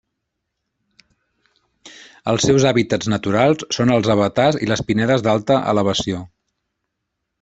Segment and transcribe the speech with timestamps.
[2.33, 6.25] Els seus hàbitats naturals són els avetars i les pinedes d'alta elevació.